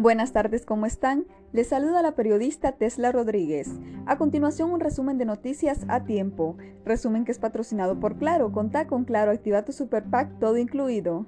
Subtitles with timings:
[0.00, 1.26] Buenas tardes, ¿cómo están?
[1.52, 3.68] Les saluda la periodista Tesla Rodríguez.
[4.06, 6.56] A continuación, un resumen de noticias a tiempo.
[6.86, 8.50] Resumen que es patrocinado por Claro.
[8.50, 11.26] Contá con Claro, activa tu Super Pack, todo incluido.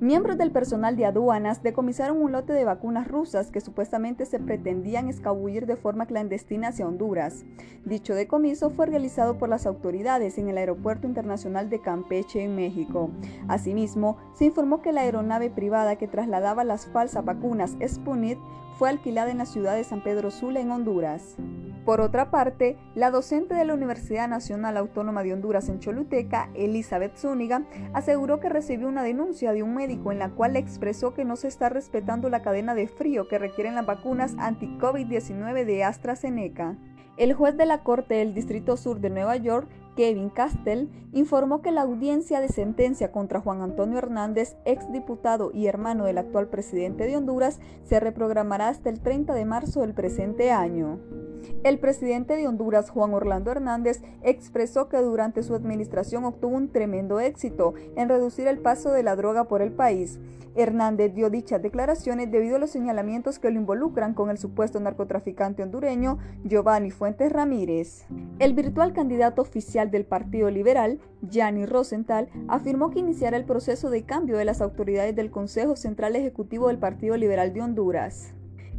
[0.00, 5.08] Miembros del personal de aduanas decomisaron un lote de vacunas rusas que supuestamente se pretendían
[5.08, 7.44] escabullir de forma clandestina hacia Honduras.
[7.84, 13.10] Dicho decomiso fue realizado por las autoridades en el Aeropuerto Internacional de Campeche, en México.
[13.48, 18.38] Asimismo, se informó que la aeronave privada que trasladaba las falsas vacunas Sputnik
[18.78, 21.34] fue alquilada en la ciudad de San Pedro Sula, en Honduras.
[21.88, 27.16] Por otra parte, la docente de la Universidad Nacional Autónoma de Honduras en Choluteca, Elizabeth
[27.16, 27.62] Zúñiga,
[27.94, 31.48] aseguró que recibió una denuncia de un médico en la cual expresó que no se
[31.48, 36.76] está respetando la cadena de frío que requieren las vacunas anti-COVID-19 de AstraZeneca.
[37.16, 39.66] El juez de la Corte del Distrito Sur de Nueva York
[39.98, 46.04] Kevin Castell, informó que la audiencia de sentencia contra Juan Antonio Hernández, exdiputado y hermano
[46.04, 51.00] del actual presidente de Honduras, se reprogramará hasta el 30 de marzo del presente año.
[51.64, 57.18] El presidente de Honduras, Juan Orlando Hernández, expresó que durante su administración obtuvo un tremendo
[57.18, 60.20] éxito en reducir el paso de la droga por el país.
[60.54, 65.62] Hernández dio dichas declaraciones debido a los señalamientos que lo involucran con el supuesto narcotraficante
[65.62, 68.06] hondureño Giovanni Fuentes Ramírez.
[68.38, 74.04] El virtual candidato oficial del Partido Liberal, Gianni Rosenthal, afirmó que iniciará el proceso de
[74.04, 78.34] cambio de las autoridades del Consejo Central Ejecutivo del Partido Liberal de Honduras.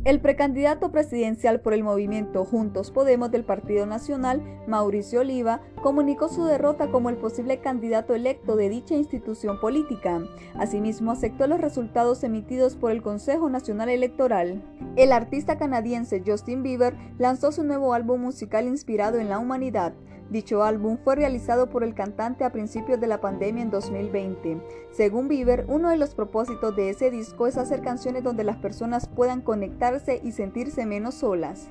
[0.06, 6.46] El precandidato presidencial por el movimiento Juntos Podemos del Partido Nacional, Mauricio Oliva, comunicó su
[6.46, 10.22] derrota como el posible candidato electo de dicha institución política.
[10.56, 14.64] Asimismo, aceptó los resultados emitidos por el Consejo Nacional Electoral.
[14.96, 19.94] El artista canadiense Justin Bieber lanzó su nuevo álbum musical inspirado en la humanidad.
[20.30, 24.62] Dicho álbum fue realizado por el cantante a principios de la pandemia en 2020.
[24.92, 29.08] Según Bieber, uno de los propósitos de ese disco es hacer canciones donde las personas
[29.08, 31.70] puedan conectarse y sentirse menos solas.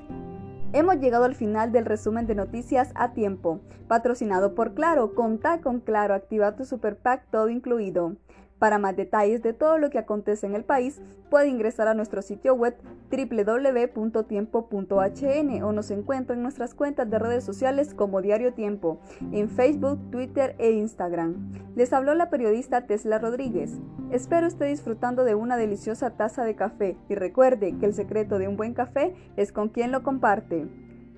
[0.71, 5.15] Hemos llegado al final del resumen de noticias a tiempo, patrocinado por Claro.
[5.15, 8.17] Contá con Claro, activa tu Super Pack todo incluido.
[8.59, 12.21] Para más detalles de todo lo que acontece en el país, puede ingresar a nuestro
[12.21, 12.75] sitio web
[13.09, 18.99] www.tiempo.hn o nos encuentra en nuestras cuentas de redes sociales como Diario Tiempo,
[19.31, 21.53] en Facebook, Twitter e Instagram.
[21.75, 23.79] Les habló la periodista Tesla Rodríguez.
[24.11, 28.49] Espero esté disfrutando de una deliciosa taza de café y recuerde que el secreto de
[28.49, 30.67] un buen café es con quien lo comparte.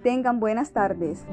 [0.03, 1.25] Tengan buenas tardes.